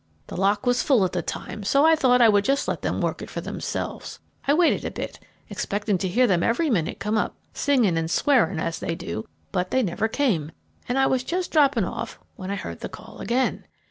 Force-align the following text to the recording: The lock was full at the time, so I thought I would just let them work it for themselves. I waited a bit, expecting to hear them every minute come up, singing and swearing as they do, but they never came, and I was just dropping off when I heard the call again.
The 0.25 0.35
lock 0.35 0.65
was 0.65 0.81
full 0.81 1.05
at 1.05 1.11
the 1.11 1.21
time, 1.21 1.63
so 1.63 1.85
I 1.85 1.95
thought 1.95 2.23
I 2.23 2.27
would 2.27 2.43
just 2.43 2.67
let 2.67 2.81
them 2.81 3.01
work 3.01 3.21
it 3.21 3.29
for 3.29 3.39
themselves. 3.39 4.17
I 4.47 4.53
waited 4.55 4.83
a 4.83 4.89
bit, 4.89 5.19
expecting 5.47 5.99
to 5.99 6.07
hear 6.07 6.25
them 6.25 6.41
every 6.41 6.71
minute 6.71 6.97
come 6.97 7.19
up, 7.19 7.35
singing 7.53 7.95
and 7.99 8.09
swearing 8.09 8.57
as 8.57 8.79
they 8.79 8.95
do, 8.95 9.27
but 9.51 9.69
they 9.69 9.83
never 9.83 10.07
came, 10.07 10.51
and 10.89 10.97
I 10.97 11.05
was 11.05 11.23
just 11.23 11.51
dropping 11.51 11.83
off 11.85 12.17
when 12.35 12.49
I 12.49 12.55
heard 12.55 12.79
the 12.79 12.89
call 12.89 13.19
again. 13.19 13.67